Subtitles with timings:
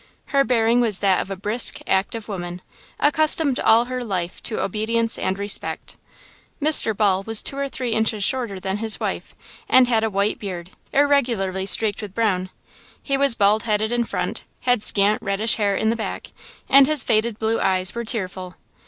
[0.33, 2.63] Her bearing was that of a brisk, active woman,
[2.99, 5.95] accustomed all her life to obedience and respect.
[6.59, 6.97] Mr.
[6.97, 9.35] Ball was two or three inches shorter than his wife,
[9.69, 12.49] and had a white beard, irregularly streaked with brown.
[13.03, 16.31] He was baldheaded in front, had scant, reddish hair in the back,
[16.67, 18.55] and his faded blue eyes were tearful.